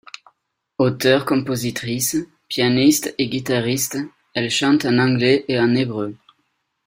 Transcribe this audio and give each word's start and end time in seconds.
Auteur-compositrice, 0.79 2.17
pianiste 2.47 3.13
et 3.19 3.27
guitariste, 3.29 3.99
elle 4.33 4.49
chante 4.49 4.83
en 4.85 4.97
anglais 4.97 5.45
et 5.47 5.59
en 5.59 5.75
hébreu. 5.75 6.15